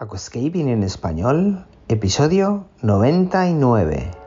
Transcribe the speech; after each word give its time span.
Aquascaping 0.00 0.70
en 0.70 0.82
español, 0.82 1.66
episodio 1.88 2.64
99. 2.80 4.19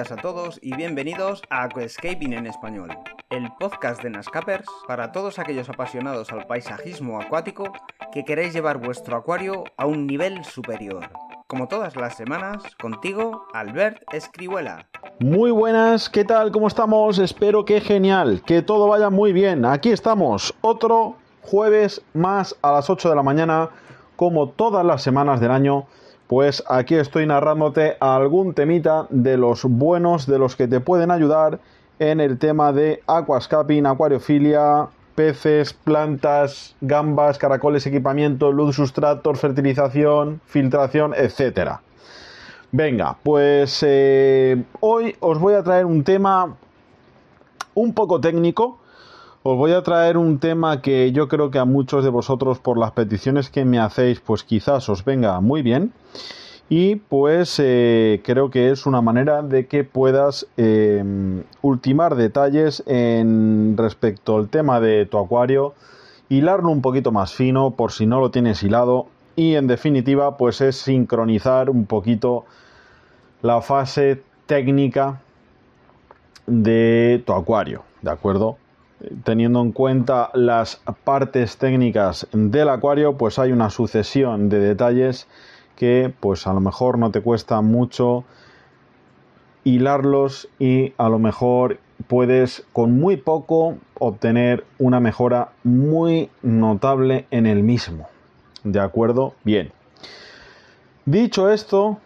Días 0.00 0.12
a 0.12 0.16
todos 0.16 0.58
y 0.62 0.74
bienvenidos 0.74 1.42
a 1.50 1.64
Aquascaping 1.64 2.32
en 2.32 2.46
español, 2.46 2.88
el 3.28 3.52
podcast 3.58 4.02
de 4.02 4.08
Nascapers 4.08 4.66
para 4.88 5.12
todos 5.12 5.38
aquellos 5.38 5.68
apasionados 5.68 6.32
al 6.32 6.46
paisajismo 6.46 7.20
acuático 7.20 7.70
que 8.10 8.24
queréis 8.24 8.54
llevar 8.54 8.78
vuestro 8.78 9.18
acuario 9.18 9.64
a 9.76 9.84
un 9.84 10.06
nivel 10.06 10.42
superior. 10.42 11.10
Como 11.46 11.68
todas 11.68 11.96
las 11.96 12.16
semanas, 12.16 12.62
contigo, 12.80 13.44
Albert 13.52 14.02
Escribuela. 14.10 14.86
Muy 15.18 15.50
buenas, 15.50 16.08
¿qué 16.08 16.24
tal? 16.24 16.50
¿Cómo 16.50 16.68
estamos? 16.68 17.18
Espero 17.18 17.66
que 17.66 17.82
genial, 17.82 18.42
que 18.46 18.62
todo 18.62 18.88
vaya 18.88 19.10
muy 19.10 19.34
bien. 19.34 19.66
Aquí 19.66 19.90
estamos, 19.90 20.54
otro 20.62 21.16
jueves 21.42 22.00
más 22.14 22.56
a 22.62 22.72
las 22.72 22.88
8 22.88 23.10
de 23.10 23.16
la 23.16 23.22
mañana, 23.22 23.68
como 24.16 24.48
todas 24.48 24.82
las 24.82 25.02
semanas 25.02 25.40
del 25.40 25.50
año. 25.50 25.84
Pues 26.30 26.62
aquí 26.68 26.94
estoy 26.94 27.26
narrándote 27.26 27.96
algún 27.98 28.54
temita 28.54 29.08
de 29.10 29.36
los 29.36 29.64
buenos, 29.64 30.28
de 30.28 30.38
los 30.38 30.54
que 30.54 30.68
te 30.68 30.78
pueden 30.78 31.10
ayudar 31.10 31.58
en 31.98 32.20
el 32.20 32.38
tema 32.38 32.72
de 32.72 33.02
aquascaping, 33.08 33.84
acuariofilia, 33.84 34.86
peces, 35.16 35.72
plantas, 35.72 36.76
gambas, 36.82 37.36
caracoles, 37.36 37.84
equipamiento, 37.84 38.52
luz, 38.52 38.76
sustratos, 38.76 39.40
fertilización, 39.40 40.40
filtración, 40.46 41.14
etcétera. 41.16 41.80
Venga, 42.70 43.16
pues 43.24 43.84
eh, 43.84 44.62
hoy 44.78 45.16
os 45.18 45.40
voy 45.40 45.54
a 45.54 45.64
traer 45.64 45.84
un 45.84 46.04
tema 46.04 46.54
un 47.74 47.92
poco 47.92 48.20
técnico. 48.20 48.78
Os 49.42 49.56
voy 49.56 49.72
a 49.72 49.82
traer 49.82 50.18
un 50.18 50.38
tema 50.38 50.82
que 50.82 51.12
yo 51.12 51.26
creo 51.26 51.50
que 51.50 51.58
a 51.58 51.64
muchos 51.64 52.04
de 52.04 52.10
vosotros 52.10 52.58
por 52.58 52.76
las 52.76 52.90
peticiones 52.90 53.48
que 53.48 53.64
me 53.64 53.78
hacéis 53.78 54.20
pues 54.20 54.44
quizás 54.44 54.90
os 54.90 55.02
venga 55.02 55.40
muy 55.40 55.62
bien 55.62 55.94
y 56.68 56.96
pues 56.96 57.58
eh, 57.58 58.20
creo 58.22 58.50
que 58.50 58.70
es 58.70 58.84
una 58.84 59.00
manera 59.00 59.40
de 59.40 59.66
que 59.66 59.82
puedas 59.82 60.46
eh, 60.58 61.42
ultimar 61.62 62.16
detalles 62.16 62.82
en 62.86 63.78
respecto 63.78 64.36
al 64.36 64.50
tema 64.50 64.78
de 64.78 65.06
tu 65.06 65.16
acuario, 65.16 65.72
hilarlo 66.28 66.68
un 66.68 66.82
poquito 66.82 67.10
más 67.10 67.32
fino 67.32 67.70
por 67.70 67.92
si 67.92 68.04
no 68.04 68.20
lo 68.20 68.30
tienes 68.30 68.62
hilado 68.62 69.06
y 69.36 69.54
en 69.54 69.68
definitiva 69.68 70.36
pues 70.36 70.60
es 70.60 70.76
sincronizar 70.76 71.70
un 71.70 71.86
poquito 71.86 72.44
la 73.40 73.62
fase 73.62 74.22
técnica 74.44 75.22
de 76.46 77.22
tu 77.24 77.32
acuario, 77.32 77.84
¿de 78.02 78.10
acuerdo? 78.10 78.58
Teniendo 79.24 79.60
en 79.62 79.72
cuenta 79.72 80.30
las 80.34 80.82
partes 81.04 81.56
técnicas 81.56 82.26
del 82.32 82.68
acuario, 82.68 83.16
pues 83.16 83.38
hay 83.38 83.52
una 83.52 83.70
sucesión 83.70 84.48
de 84.48 84.60
detalles 84.60 85.26
que 85.76 86.12
pues 86.20 86.46
a 86.46 86.52
lo 86.52 86.60
mejor 86.60 86.98
no 86.98 87.10
te 87.10 87.22
cuesta 87.22 87.60
mucho 87.62 88.24
hilarlos 89.64 90.48
y 90.58 90.92
a 90.98 91.08
lo 91.08 91.18
mejor 91.18 91.78
puedes 92.06 92.64
con 92.72 92.98
muy 92.98 93.16
poco 93.16 93.76
obtener 93.98 94.64
una 94.78 95.00
mejora 95.00 95.52
muy 95.64 96.30
notable 96.42 97.26
en 97.30 97.46
el 97.46 97.62
mismo. 97.62 98.08
¿De 98.64 98.80
acuerdo? 98.80 99.34
Bien. 99.44 99.72
Dicho 101.06 101.50
esto, 101.50 101.98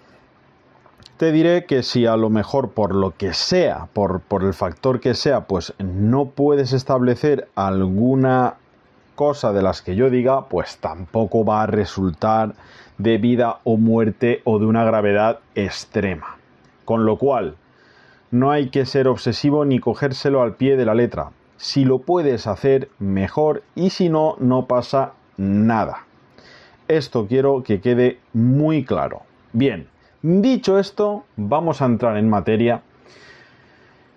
te 1.16 1.30
diré 1.30 1.64
que 1.64 1.82
si 1.82 2.06
a 2.06 2.16
lo 2.16 2.28
mejor 2.28 2.70
por 2.70 2.94
lo 2.94 3.16
que 3.16 3.34
sea, 3.34 3.88
por, 3.92 4.20
por 4.20 4.42
el 4.42 4.52
factor 4.52 5.00
que 5.00 5.14
sea, 5.14 5.42
pues 5.46 5.72
no 5.78 6.26
puedes 6.26 6.72
establecer 6.72 7.48
alguna 7.54 8.54
cosa 9.14 9.52
de 9.52 9.62
las 9.62 9.80
que 9.80 9.94
yo 9.94 10.10
diga, 10.10 10.48
pues 10.48 10.78
tampoco 10.78 11.44
va 11.44 11.62
a 11.62 11.66
resultar 11.66 12.54
de 12.98 13.18
vida 13.18 13.58
o 13.64 13.76
muerte 13.76 14.40
o 14.44 14.58
de 14.58 14.66
una 14.66 14.84
gravedad 14.84 15.38
extrema. 15.54 16.36
Con 16.84 17.04
lo 17.06 17.16
cual, 17.16 17.56
no 18.30 18.50
hay 18.50 18.70
que 18.70 18.84
ser 18.84 19.06
obsesivo 19.06 19.64
ni 19.64 19.78
cogérselo 19.78 20.42
al 20.42 20.56
pie 20.56 20.76
de 20.76 20.84
la 20.84 20.94
letra. 20.94 21.30
Si 21.56 21.84
lo 21.84 22.00
puedes 22.00 22.48
hacer, 22.48 22.88
mejor 22.98 23.62
y 23.76 23.90
si 23.90 24.08
no, 24.08 24.36
no 24.40 24.66
pasa 24.66 25.12
nada. 25.36 26.04
Esto 26.88 27.26
quiero 27.28 27.62
que 27.62 27.80
quede 27.80 28.18
muy 28.32 28.84
claro. 28.84 29.22
Bien, 29.52 29.86
dicho 30.24 30.78
esto, 30.78 31.24
vamos 31.36 31.82
a 31.82 31.84
entrar 31.84 32.16
en 32.16 32.30
materia. 32.30 32.80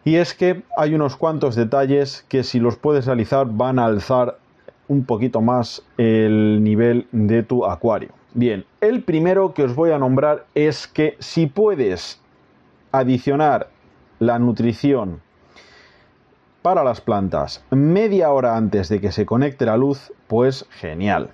Y 0.05 0.15
es 0.15 0.33
que 0.33 0.63
hay 0.77 0.95
unos 0.95 1.17
cuantos 1.17 1.55
detalles 1.55 2.25
que 2.29 2.43
si 2.43 2.61
los 2.61 2.77
puedes 2.77 3.05
realizar 3.05 3.45
van 3.45 3.77
a 3.77 3.85
alzar 3.85 4.39
un 4.87 5.03
poquito 5.03 5.41
más 5.41 5.83
el 5.97 6.63
nivel 6.63 7.07
de 7.11 7.43
tu 7.43 7.65
acuario. 7.65 8.11
Bien, 8.33 8.63
el 8.79 9.03
primero 9.03 9.53
que 9.53 9.63
os 9.63 9.75
voy 9.75 9.91
a 9.91 9.99
nombrar 9.99 10.45
es 10.55 10.87
que 10.87 11.17
si 11.19 11.47
puedes 11.47 12.21
adicionar 12.93 13.67
la 14.19 14.39
nutrición 14.39 15.19
para 16.61 16.85
las 16.85 17.01
plantas 17.01 17.65
media 17.69 18.31
hora 18.31 18.55
antes 18.55 18.87
de 18.87 19.01
que 19.01 19.11
se 19.11 19.25
conecte 19.25 19.65
la 19.65 19.75
luz, 19.75 20.13
pues 20.27 20.65
genial. 20.69 21.31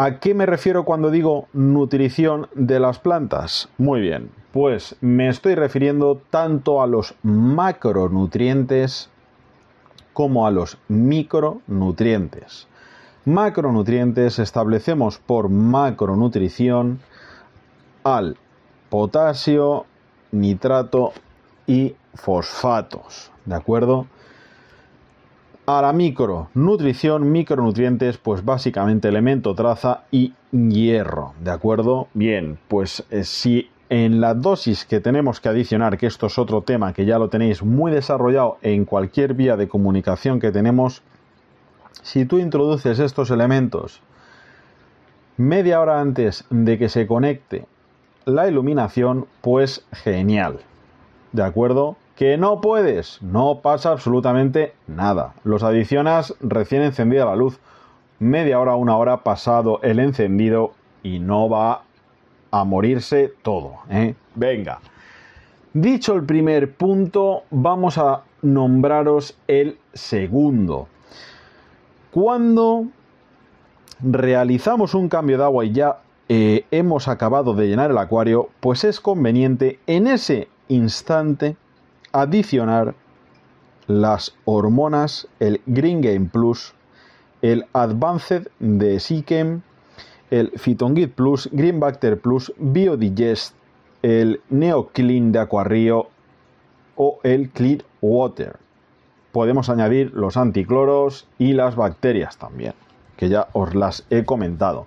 ¿A 0.00 0.20
qué 0.20 0.32
me 0.32 0.46
refiero 0.46 0.84
cuando 0.84 1.10
digo 1.10 1.48
nutrición 1.52 2.46
de 2.54 2.78
las 2.78 3.00
plantas? 3.00 3.68
Muy 3.78 4.00
bien, 4.00 4.30
pues 4.52 4.94
me 5.00 5.28
estoy 5.28 5.56
refiriendo 5.56 6.22
tanto 6.30 6.80
a 6.80 6.86
los 6.86 7.16
macronutrientes 7.24 9.10
como 10.12 10.46
a 10.46 10.52
los 10.52 10.78
micronutrientes. 10.86 12.68
Macronutrientes 13.24 14.38
establecemos 14.38 15.18
por 15.18 15.48
macronutrición 15.48 17.00
al 18.04 18.36
potasio, 18.90 19.84
nitrato 20.30 21.12
y 21.66 21.96
fosfatos, 22.14 23.32
¿de 23.46 23.56
acuerdo? 23.56 24.06
A 25.70 25.82
la 25.82 25.92
micronutrición, 25.92 27.30
micronutrientes, 27.30 28.16
pues 28.16 28.42
básicamente 28.42 29.08
elemento, 29.08 29.54
traza 29.54 30.04
y 30.10 30.32
hierro, 30.50 31.34
¿de 31.44 31.50
acuerdo? 31.50 32.08
Bien, 32.14 32.58
pues 32.68 33.04
eh, 33.10 33.22
si 33.22 33.68
en 33.90 34.22
la 34.22 34.32
dosis 34.32 34.86
que 34.86 35.00
tenemos 35.00 35.42
que 35.42 35.50
adicionar, 35.50 35.98
que 35.98 36.06
esto 36.06 36.28
es 36.28 36.38
otro 36.38 36.62
tema 36.62 36.94
que 36.94 37.04
ya 37.04 37.18
lo 37.18 37.28
tenéis 37.28 37.62
muy 37.62 37.92
desarrollado 37.92 38.56
en 38.62 38.86
cualquier 38.86 39.34
vía 39.34 39.58
de 39.58 39.68
comunicación 39.68 40.40
que 40.40 40.52
tenemos, 40.52 41.02
si 42.00 42.24
tú 42.24 42.38
introduces 42.38 42.98
estos 42.98 43.30
elementos 43.30 44.00
media 45.36 45.82
hora 45.82 46.00
antes 46.00 46.46
de 46.48 46.78
que 46.78 46.88
se 46.88 47.06
conecte 47.06 47.66
la 48.24 48.48
iluminación, 48.48 49.26
pues 49.42 49.84
genial. 49.92 50.60
¿De 51.32 51.42
acuerdo? 51.42 51.98
Que 52.18 52.36
no 52.36 52.60
puedes, 52.60 53.22
no 53.22 53.60
pasa 53.62 53.92
absolutamente 53.92 54.74
nada. 54.88 55.34
Los 55.44 55.62
adicionas 55.62 56.34
recién 56.40 56.82
encendida 56.82 57.24
la 57.24 57.36
luz, 57.36 57.60
media 58.18 58.58
hora, 58.58 58.74
una 58.74 58.96
hora 58.96 59.22
pasado 59.22 59.78
el 59.84 60.00
encendido 60.00 60.72
y 61.04 61.20
no 61.20 61.48
va 61.48 61.84
a 62.50 62.64
morirse 62.64 63.32
todo. 63.42 63.74
¿eh? 63.88 64.16
Venga. 64.34 64.80
Dicho 65.72 66.16
el 66.16 66.24
primer 66.24 66.74
punto, 66.74 67.44
vamos 67.50 67.98
a 67.98 68.24
nombraros 68.42 69.38
el 69.46 69.78
segundo. 69.92 70.88
Cuando 72.10 72.86
realizamos 74.02 74.92
un 74.94 75.08
cambio 75.08 75.38
de 75.38 75.44
agua 75.44 75.64
y 75.64 75.70
ya 75.70 76.00
eh, 76.28 76.64
hemos 76.72 77.06
acabado 77.06 77.54
de 77.54 77.68
llenar 77.68 77.92
el 77.92 77.98
acuario, 77.98 78.48
pues 78.58 78.82
es 78.82 78.98
conveniente 78.98 79.78
en 79.86 80.08
ese 80.08 80.48
instante 80.66 81.56
adicionar 82.12 82.94
las 83.86 84.34
hormonas, 84.44 85.28
el 85.40 85.60
Green 85.66 86.00
Game 86.00 86.28
Plus, 86.32 86.74
el 87.42 87.66
Advanced 87.72 88.48
de 88.58 89.00
Sikem 89.00 89.62
el 90.30 90.50
Phytongit 90.50 91.12
Plus, 91.14 91.48
Green 91.52 91.80
Bacter 91.80 92.20
Plus, 92.20 92.52
Biodigest, 92.58 93.54
el 94.02 94.40
NeoClean 94.50 95.32
de 95.32 95.38
Aquarrio 95.38 96.08
o 96.96 97.18
el 97.22 97.50
Clear 97.50 97.84
Water. 98.00 98.56
Podemos 99.32 99.68
añadir 99.68 100.12
los 100.14 100.36
anticloros 100.36 101.26
y 101.38 101.52
las 101.52 101.76
bacterias 101.76 102.36
también, 102.38 102.74
que 103.16 103.28
ya 103.28 103.48
os 103.52 103.74
las 103.74 104.04
he 104.10 104.24
comentado. 104.24 104.86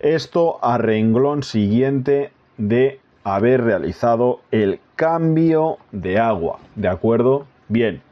Esto 0.00 0.58
a 0.62 0.78
renglón 0.78 1.42
siguiente 1.42 2.32
de 2.56 3.00
haber 3.34 3.62
realizado 3.62 4.40
el 4.50 4.80
cambio 4.96 5.78
de 5.92 6.18
agua, 6.18 6.58
¿de 6.74 6.88
acuerdo? 6.88 7.46
Bien. 7.68 8.02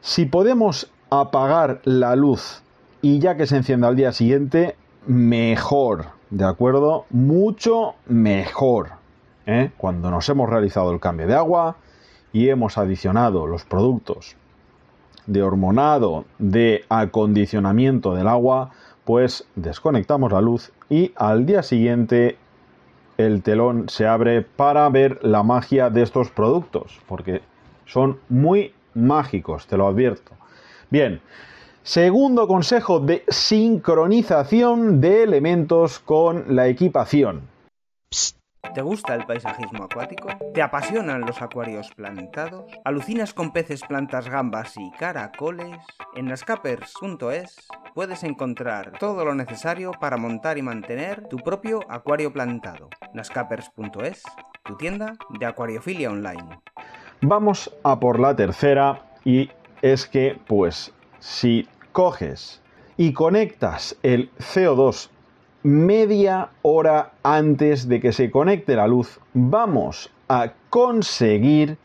Si 0.00 0.26
podemos 0.26 0.90
apagar 1.10 1.80
la 1.84 2.16
luz 2.16 2.62
y 3.02 3.18
ya 3.18 3.36
que 3.36 3.46
se 3.46 3.56
encienda 3.56 3.88
al 3.88 3.96
día 3.96 4.12
siguiente, 4.12 4.76
mejor, 5.06 6.06
¿de 6.30 6.44
acuerdo? 6.44 7.06
Mucho 7.10 7.94
mejor. 8.06 8.90
¿eh? 9.46 9.70
Cuando 9.76 10.10
nos 10.10 10.28
hemos 10.28 10.48
realizado 10.48 10.92
el 10.92 11.00
cambio 11.00 11.26
de 11.26 11.34
agua 11.34 11.76
y 12.32 12.48
hemos 12.48 12.78
adicionado 12.78 13.46
los 13.46 13.64
productos 13.64 14.36
de 15.26 15.42
hormonado, 15.42 16.24
de 16.38 16.84
acondicionamiento 16.88 18.14
del 18.14 18.28
agua, 18.28 18.70
pues 19.04 19.46
desconectamos 19.54 20.32
la 20.32 20.40
luz 20.40 20.72
y 20.88 21.12
al 21.16 21.46
día 21.46 21.62
siguiente 21.62 22.38
el 23.18 23.42
telón 23.42 23.88
se 23.88 24.06
abre 24.06 24.42
para 24.42 24.88
ver 24.88 25.18
la 25.22 25.42
magia 25.42 25.90
de 25.90 26.02
estos 26.02 26.30
productos, 26.30 27.00
porque 27.08 27.42
son 27.86 28.18
muy 28.28 28.74
mágicos, 28.94 29.66
te 29.66 29.76
lo 29.76 29.86
advierto. 29.86 30.32
Bien, 30.90 31.20
segundo 31.82 32.46
consejo 32.46 33.00
de 33.00 33.24
sincronización 33.28 35.00
de 35.00 35.22
elementos 35.22 35.98
con 35.98 36.54
la 36.54 36.68
equipación. 36.68 37.42
¿Te 38.74 38.82
gusta 38.82 39.14
el 39.14 39.24
paisajismo 39.24 39.84
acuático? 39.84 40.28
¿Te 40.52 40.60
apasionan 40.60 41.22
los 41.22 41.40
acuarios 41.40 41.90
plantados? 41.94 42.70
¿Alucinas 42.84 43.32
con 43.32 43.52
peces, 43.52 43.82
plantas, 43.82 44.28
gambas 44.28 44.74
y 44.76 44.90
caracoles? 44.98 45.78
En 46.14 46.26
nascapers.es 46.26 47.68
puedes 47.94 48.22
encontrar 48.24 48.92
todo 48.98 49.24
lo 49.24 49.34
necesario 49.34 49.92
para 49.92 50.16
montar 50.16 50.58
y 50.58 50.62
mantener 50.62 51.26
tu 51.28 51.38
propio 51.38 51.80
acuario 51.88 52.32
plantado. 52.32 52.90
nascapers.es, 53.16 54.22
tu 54.62 54.76
tienda 54.76 55.14
de 55.40 55.46
acuariofilia 55.46 56.10
online. 56.10 56.60
Vamos 57.22 57.74
a 57.82 57.98
por 57.98 58.20
la 58.20 58.36
tercera 58.36 59.02
y 59.24 59.50
es 59.82 60.06
que 60.06 60.38
pues 60.46 60.92
si 61.18 61.66
coges 61.92 62.60
y 62.96 63.12
conectas 63.12 63.96
el 64.02 64.30
CO2 64.38 65.08
media 65.62 66.50
hora 66.62 67.12
antes 67.22 67.88
de 67.88 68.00
que 68.00 68.12
se 68.12 68.30
conecte 68.30 68.76
la 68.76 68.86
luz, 68.86 69.18
vamos 69.32 70.12
a 70.28 70.52
conseguir 70.70 71.78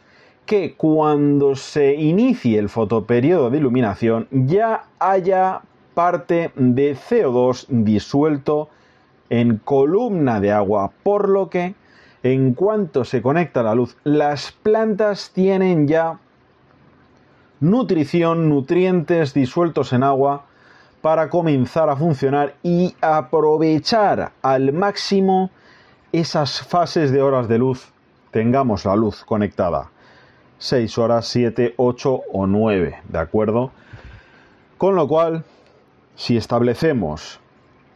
que 0.46 0.76
cuando 0.76 1.56
se 1.56 1.96
inicie 1.96 2.60
el 2.60 2.70
fotoperiodo 2.70 3.50
de 3.50 3.58
iluminación 3.58 4.28
ya 4.32 4.84
haya 5.00 5.62
parte 5.94 6.52
de 6.56 6.96
CO2 6.96 7.68
disuelto 7.70 8.70
en 9.32 9.60
columna 9.60 10.42
de 10.42 10.52
agua, 10.52 10.92
por 11.04 11.30
lo 11.30 11.50
que 11.50 11.74
en 12.22 12.54
cuanto 12.54 13.06
se 13.06 13.22
conecta 13.22 13.64
la 13.64 13.74
luz, 13.74 13.98
las 14.04 14.52
plantas 14.52 15.32
tienen 15.34 15.88
ya 15.88 16.20
nutrición, 17.62 18.50
nutrientes 18.50 19.34
disueltos 19.34 19.94
en 19.94 20.04
agua 20.04 20.48
para 21.02 21.30
comenzar 21.30 21.90
a 21.90 21.96
funcionar 21.96 22.56
y 22.62 22.94
aprovechar 23.00 24.34
al 24.42 24.74
máximo 24.74 25.50
esas 26.12 26.62
fases 26.62 27.12
de 27.12 27.22
horas 27.22 27.48
de 27.48 27.58
luz. 27.58 27.88
Tengamos 28.32 28.84
la 28.84 28.98
luz 28.98 29.24
conectada. 29.24 29.92
6 30.58 30.98
horas, 30.98 31.26
7, 31.28 31.76
8 31.78 32.22
o 32.34 32.48
9, 32.48 32.98
¿de 33.08 33.18
acuerdo? 33.18 33.72
Con 34.78 34.96
lo 34.96 35.08
cual, 35.08 35.46
si 36.16 36.36
establecemos 36.36 37.41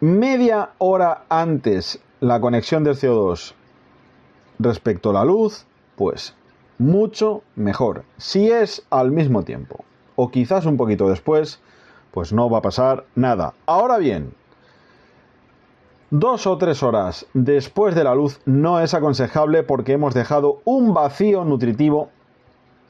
media 0.06 0.70
hora 0.78 1.24
antes 1.30 2.00
la 2.20 2.40
conexión 2.40 2.84
del 2.84 2.96
CO2 2.96 3.56
respecto 4.60 5.10
a 5.10 5.14
la 5.14 5.26
luz, 5.26 5.66
pues 5.96 6.36
mucho 6.78 7.42
mejor. 7.56 8.04
Si 8.18 8.52
es 8.52 8.86
al 8.92 9.10
mismo 9.10 9.42
tiempo 9.42 9.84
o 10.16 10.30
quizás 10.30 10.68
un 10.68 10.78
poquito 10.78 11.10
después, 11.10 11.60
pues 12.12 12.34
no 12.34 12.52
va 12.52 12.60
a 12.60 12.62
pasar 12.62 13.06
nada. 13.16 13.56
Ahora 13.66 13.98
bien, 13.98 14.36
dos 16.12 16.46
o 16.46 16.60
tres 16.60 16.84
horas 16.84 17.26
después 17.34 17.96
de 17.96 18.04
la 18.04 18.14
luz 18.14 18.40
no 18.46 18.82
es 18.82 18.94
aconsejable 18.94 19.64
porque 19.64 19.94
hemos 19.94 20.14
dejado 20.14 20.62
un 20.66 20.94
vacío 20.94 21.46
nutritivo 21.46 22.10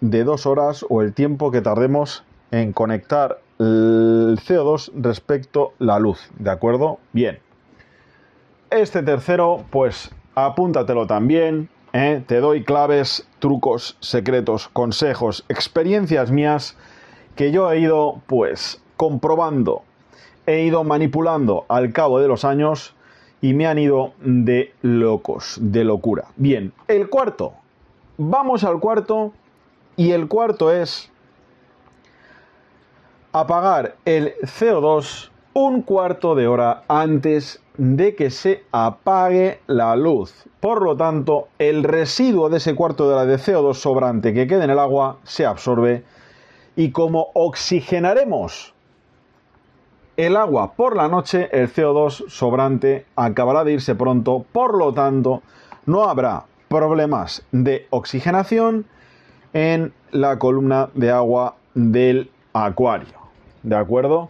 de 0.02 0.26
dos 0.26 0.46
horas 0.46 0.86
o 0.90 1.02
el 1.02 1.14
tiempo 1.14 1.50
que 1.50 1.62
tardemos 1.62 2.26
en 2.52 2.74
conectar 2.74 3.40
el 3.60 4.38
CO2 4.46 4.92
respecto 4.96 5.74
la 5.80 6.00
luz, 6.00 6.30
¿de 6.38 6.52
acuerdo? 6.52 7.00
Bien. 7.13 7.40
Este 8.69 9.04
tercero, 9.04 9.63
pues 9.69 10.12
apúntatelo 10.36 11.07
también, 11.07 11.69
¿eh? 11.94 12.24
te 12.28 12.40
doy 12.40 12.63
claves, 12.63 13.28
trucos, 13.40 13.98
secretos, 14.00 14.68
consejos, 14.68 15.46
experiencias 15.48 16.31
mías 16.31 16.78
que 17.36 17.52
yo 17.52 17.72
he 17.72 17.80
ido 17.80 18.22
pues 18.28 18.81
comprobando, 18.98 19.84
he 20.46 20.63
ido 20.63 20.84
manipulando 20.84 21.66
al 21.69 21.94
cabo 21.94 22.19
de 22.19 22.28
los 22.28 22.44
años 22.44 22.94
y 23.42 23.54
me 23.54 23.68
han 23.68 23.78
ido 23.78 24.13
de 24.19 24.74
locos, 24.81 25.58
de 25.62 25.84
locura. 25.84 26.25
Bien, 26.36 26.74
el 26.88 27.10
cuarto. 27.10 27.54
Vamos 28.18 28.63
al 28.63 28.80
cuarto 28.80 29.34
y 29.98 30.12
el 30.12 30.28
cuarto 30.28 30.72
es 30.72 31.12
apagar 33.36 33.96
el 34.06 34.34
CO2 34.44 35.30
un 35.52 35.82
cuarto 35.82 36.36
de 36.36 36.48
hora 36.48 36.84
antes 36.88 37.62
de 37.78 38.16
que 38.16 38.30
se 38.30 38.64
apague 38.72 39.60
la 39.68 39.98
luz. 39.98 40.46
Por 40.62 40.82
lo 40.82 40.96
tanto, 40.96 41.50
el 41.60 41.84
residuo 41.84 42.48
de 42.48 42.58
ese 42.58 42.76
cuarto 42.76 43.10
de 43.10 43.14
hora 43.14 43.26
de 43.26 43.36
CO2 43.36 43.74
sobrante 43.74 44.34
que 44.34 44.48
quede 44.48 44.64
en 44.64 44.70
el 44.70 44.80
agua 44.80 45.18
se 45.24 45.46
absorbe 45.46 46.06
y 46.78 46.92
como 46.92 47.28
oxigenaremos 47.34 48.74
el 50.16 50.38
agua 50.38 50.72
por 50.72 50.96
la 50.96 51.10
noche, 51.10 51.50
el 51.52 51.68
CO2 51.68 52.30
sobrante 52.30 53.06
acabará 53.18 53.66
de 53.66 53.74
irse 53.74 53.96
pronto, 53.96 54.46
por 54.50 54.78
lo 54.78 54.94
tanto, 54.94 55.42
no 55.86 56.06
habrá 56.06 56.46
problemas 56.70 57.46
de 57.52 57.86
oxigenación 57.90 58.86
en 59.52 59.94
la 60.12 60.40
columna 60.40 60.88
de 60.94 61.12
agua 61.12 61.56
del 61.74 62.32
acuario. 62.54 63.25
¿De 63.66 63.76
acuerdo? 63.76 64.30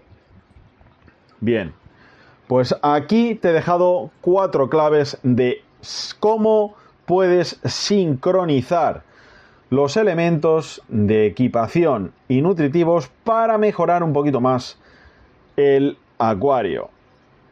Bien, 1.42 1.74
pues 2.48 2.74
aquí 2.82 3.36
te 3.36 3.50
he 3.50 3.52
dejado 3.52 4.10
cuatro 4.22 4.70
claves 4.70 5.18
de 5.24 5.62
cómo 6.22 6.76
puedes 7.06 7.60
sincronizar 7.66 9.04
los 9.70 9.98
elementos 9.98 10.82
de 10.88 11.26
equipación 11.26 12.14
y 12.30 12.42
nutritivos 12.42 13.12
para 13.26 13.58
mejorar 13.58 14.04
un 14.04 14.14
poquito 14.14 14.40
más 14.40 14.80
el 15.58 15.98
acuario. 16.18 16.90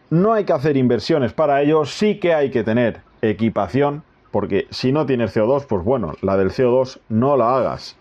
No 0.10 0.32
hay 0.32 0.46
que 0.46 0.54
hacer 0.54 0.78
inversiones 0.78 1.34
para 1.34 1.62
ello, 1.62 1.84
sí 1.84 2.18
que 2.18 2.34
hay 2.34 2.50
que 2.50 2.64
tener 2.64 3.02
equipación, 3.22 4.04
porque 4.32 4.68
si 4.70 4.94
no 4.94 5.06
tienes 5.06 5.36
CO2, 5.36 5.66
pues 5.68 5.84
bueno, 5.84 6.14
la 6.22 6.38
del 6.38 6.52
CO2 6.52 7.02
no 7.10 7.36
la 7.36 7.58
hagas. 7.58 7.98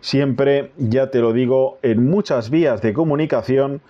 Siempre, 0.00 0.72
ya 0.78 1.10
te 1.10 1.20
lo 1.20 1.32
digo, 1.32 1.78
en 1.82 2.08
muchas 2.08 2.50
vías 2.50 2.80
de 2.82 2.92
comunicación, 2.92 3.80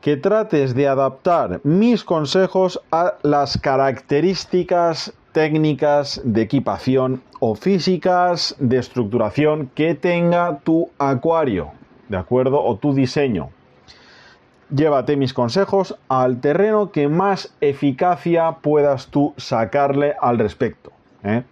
que 0.00 0.16
trates 0.16 0.74
de 0.74 0.88
adaptar 0.88 1.60
mis 1.64 2.04
consejos 2.04 2.80
a 2.90 3.14
las 3.22 3.56
características 3.56 5.14
técnicas 5.32 6.20
de 6.24 6.42
equipación 6.42 7.22
o 7.40 7.54
físicas 7.54 8.54
de 8.58 8.78
estructuración 8.78 9.70
que 9.74 9.94
tenga 9.94 10.58
tu 10.60 10.90
acuario, 10.98 11.72
¿de 12.08 12.16
acuerdo? 12.16 12.62
O 12.62 12.76
tu 12.76 12.92
diseño 12.94 13.50
llévate 14.74 15.16
mis 15.16 15.32
consejos 15.32 15.96
al 16.08 16.40
terreno 16.40 16.90
que 16.90 17.08
más 17.08 17.54
eficacia 17.60 18.56
puedas 18.62 19.08
tú 19.08 19.34
sacarle 19.36 20.14
al 20.20 20.38
respecto. 20.38 20.92
¿eh? 21.22 21.42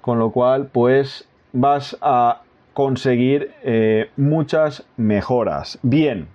Con 0.00 0.18
lo 0.18 0.30
cual, 0.30 0.68
pues 0.72 1.28
vas 1.52 1.96
a 2.00 2.42
conseguir 2.74 3.52
eh, 3.62 4.10
muchas 4.16 4.84
mejoras. 4.96 5.78
Bien, 5.82 6.28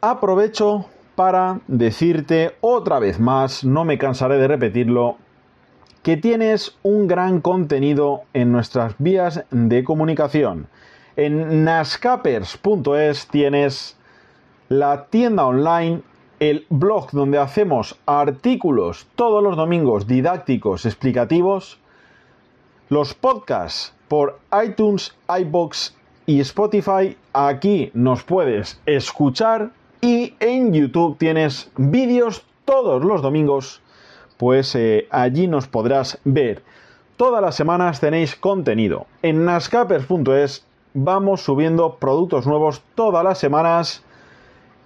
aprovecho 0.00 0.86
para 1.14 1.60
decirte 1.66 2.56
otra 2.60 2.98
vez 2.98 3.18
más, 3.18 3.64
no 3.64 3.84
me 3.84 3.98
cansaré 3.98 4.36
de 4.38 4.48
repetirlo, 4.48 5.16
que 6.02 6.16
tienes 6.16 6.76
un 6.82 7.08
gran 7.08 7.40
contenido 7.40 8.22
en 8.32 8.52
nuestras 8.52 8.94
vías 8.98 9.44
de 9.50 9.82
comunicación. 9.82 10.68
En 11.16 11.64
nascapers.es 11.64 13.26
tienes 13.28 13.96
la 14.68 15.06
tienda 15.06 15.46
online, 15.46 16.02
el 16.38 16.66
blog 16.68 17.10
donde 17.12 17.38
hacemos 17.38 17.98
artículos 18.06 19.08
todos 19.16 19.42
los 19.42 19.56
domingos 19.56 20.06
didácticos, 20.06 20.84
explicativos, 20.84 21.80
los 22.88 23.14
podcasts 23.14 23.92
por 24.08 24.38
iTunes, 24.64 25.14
iBox 25.28 25.94
y 26.26 26.40
Spotify. 26.40 27.16
Aquí 27.32 27.90
nos 27.94 28.22
puedes 28.22 28.80
escuchar 28.86 29.70
y 30.00 30.34
en 30.40 30.72
YouTube 30.72 31.18
tienes 31.18 31.70
vídeos 31.76 32.44
todos 32.64 33.04
los 33.04 33.22
domingos, 33.22 33.80
pues 34.36 34.74
eh, 34.74 35.08
allí 35.10 35.46
nos 35.46 35.66
podrás 35.66 36.18
ver. 36.24 36.62
Todas 37.16 37.40
las 37.40 37.54
semanas 37.54 38.00
tenéis 38.00 38.36
contenido. 38.36 39.06
En 39.22 39.44
nascapers.es 39.44 40.66
vamos 40.94 41.42
subiendo 41.42 41.96
productos 41.96 42.46
nuevos 42.46 42.82
todas 42.94 43.24
las 43.24 43.38
semanas 43.38 44.02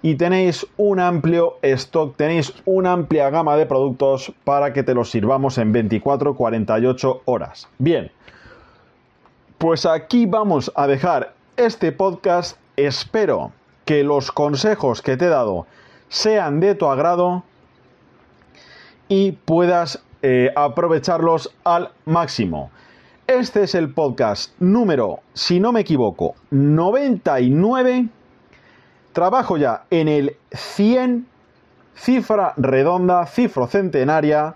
y 0.01 0.15
tenéis 0.15 0.65
un 0.77 0.99
amplio 0.99 1.57
stock, 1.61 2.15
tenéis 2.15 2.53
una 2.65 2.93
amplia 2.93 3.29
gama 3.29 3.55
de 3.55 3.65
productos 3.65 4.33
para 4.43 4.73
que 4.73 4.83
te 4.83 4.93
los 4.93 5.11
sirvamos 5.11 5.57
en 5.57 5.73
24-48 5.73 7.21
horas. 7.25 7.67
Bien, 7.77 8.11
pues 9.57 9.85
aquí 9.85 10.25
vamos 10.25 10.71
a 10.75 10.87
dejar 10.87 11.33
este 11.55 11.91
podcast. 11.91 12.57
Espero 12.77 13.51
que 13.85 14.03
los 14.03 14.31
consejos 14.31 15.01
que 15.01 15.17
te 15.17 15.25
he 15.25 15.29
dado 15.29 15.67
sean 16.09 16.59
de 16.59 16.73
tu 16.75 16.87
agrado 16.87 17.43
y 19.07 19.33
puedas 19.33 20.03
eh, 20.23 20.51
aprovecharlos 20.55 21.53
al 21.63 21.91
máximo. 22.05 22.71
Este 23.27 23.63
es 23.63 23.75
el 23.75 23.93
podcast 23.93 24.53
número, 24.59 25.19
si 25.33 25.59
no 25.59 25.71
me 25.71 25.81
equivoco, 25.81 26.35
99 26.49 28.09
Trabajo 29.13 29.57
ya 29.57 29.83
en 29.89 30.07
el 30.07 30.37
100, 30.53 31.27
cifra 31.95 32.53
redonda, 32.55 33.25
cifra 33.25 33.67
centenaria. 33.67 34.55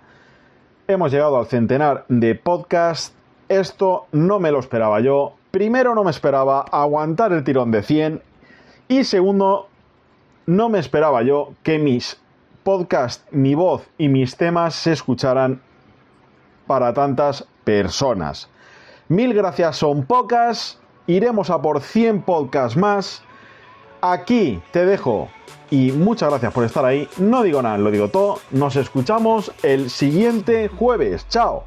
Hemos 0.88 1.12
llegado 1.12 1.38
al 1.38 1.48
centenar 1.48 2.06
de 2.08 2.36
podcast. 2.36 3.14
Esto 3.50 4.08
no 4.14 4.40
me 4.40 4.52
lo 4.52 4.60
esperaba 4.60 5.02
yo. 5.02 5.34
Primero 5.52 5.94
no 5.94 6.06
me 6.06 6.12
esperaba 6.12 6.62
aguantar 6.72 7.34
el 7.34 7.44
tirón 7.44 7.72
de 7.72 7.84
100 7.84 8.22
y 8.88 9.04
segundo 9.04 9.68
no 10.46 10.70
me 10.70 10.80
esperaba 10.80 11.22
yo 11.24 11.52
que 11.62 11.78
mis 11.78 12.22
podcast, 12.64 13.30
mi 13.32 13.56
voz 13.56 13.90
y 13.98 14.08
mis 14.08 14.38
temas 14.38 14.74
se 14.74 14.94
escucharan 14.94 15.62
para 16.66 16.94
tantas 16.94 17.46
personas. 17.66 18.50
Mil 19.10 19.34
gracias 19.34 19.76
son 19.76 20.06
pocas. 20.06 20.80
Iremos 21.08 21.50
a 21.50 21.62
por 21.62 21.82
100 21.82 22.22
podcasts 22.22 22.78
más 22.78 23.25
aquí 24.12 24.62
te 24.72 24.86
dejo. 24.86 25.30
Y 25.72 25.92
muchas 25.92 26.30
gracias 26.30 26.54
por 26.54 26.64
estar 26.64 26.86
ahí. 26.86 27.08
No 27.18 27.44
digo 27.44 27.62
nada, 27.62 27.78
lo 27.78 27.92
digo 27.92 28.10
todo. 28.10 28.40
Nos 28.52 28.76
escuchamos 28.76 29.52
el 29.64 29.90
siguiente 29.90 30.68
jueves. 30.68 31.28
Chao. 31.30 31.66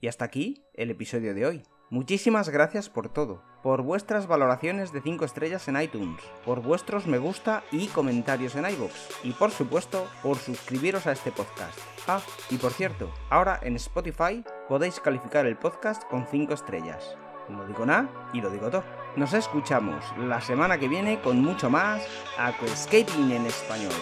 Y 0.00 0.08
hasta 0.08 0.24
aquí 0.24 0.64
el 0.74 0.90
episodio 0.90 1.34
de 1.34 1.46
hoy. 1.46 1.62
Muchísimas 1.88 2.48
gracias 2.48 2.88
por 2.88 3.08
todo, 3.08 3.42
por 3.62 3.82
vuestras 3.82 4.26
valoraciones 4.26 4.92
de 4.92 5.00
5 5.00 5.24
estrellas 5.24 5.68
en 5.68 5.80
iTunes, 5.80 6.20
por 6.44 6.60
vuestros 6.60 7.06
me 7.06 7.18
gusta 7.18 7.62
y 7.70 7.86
comentarios 7.86 8.56
en 8.56 8.68
iVoox, 8.68 8.92
y 9.22 9.30
por 9.30 9.52
supuesto 9.52 10.04
por 10.20 10.36
suscribiros 10.36 11.06
a 11.06 11.12
este 11.12 11.30
podcast. 11.30 11.78
Ah, 12.08 12.20
y 12.50 12.56
por 12.56 12.72
cierto, 12.72 13.08
ahora 13.30 13.60
en 13.62 13.76
Spotify 13.76 14.44
podéis 14.68 14.98
calificar 14.98 15.46
el 15.46 15.56
podcast 15.56 16.02
con 16.10 16.26
5 16.26 16.54
estrellas. 16.54 17.16
No 17.48 17.64
digo 17.66 17.86
nada 17.86 18.08
y 18.32 18.40
lo 18.40 18.50
digo 18.50 18.68
todo. 18.68 19.05
Nos 19.16 19.32
escuchamos 19.32 20.04
la 20.18 20.42
semana 20.42 20.76
que 20.76 20.88
viene 20.88 21.22
con 21.22 21.40
mucho 21.42 21.70
más 21.70 22.06
Aquascaping 22.36 23.32
en 23.32 23.46
español. 23.46 23.94